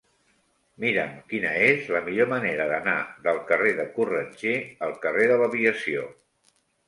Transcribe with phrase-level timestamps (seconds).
[0.83, 2.95] Mira'm quina és la millor manera d'anar
[3.27, 6.09] del carrer de Corretger al carrer de l'Aviació.